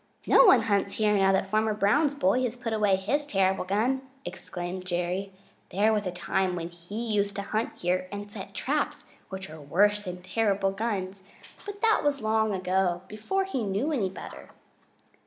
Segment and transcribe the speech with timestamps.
[0.25, 4.01] "No one hunts here now that Farmer Brown's boy has put away his terrible gun,"
[4.25, 5.31] explained Jerry.
[5.69, 9.61] "There was a time when he used to hunt here and set traps, which are
[9.61, 11.23] worse than terrible guns,
[11.67, 14.49] but that was long ago, before he knew any better."